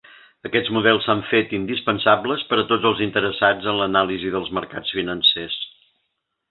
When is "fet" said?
1.31-1.53